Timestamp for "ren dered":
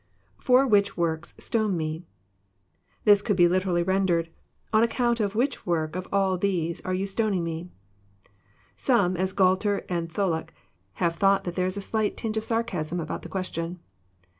3.83-4.29